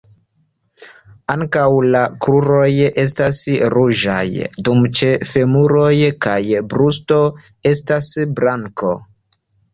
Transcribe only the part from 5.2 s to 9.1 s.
femuroj kaj brusto estas blanko.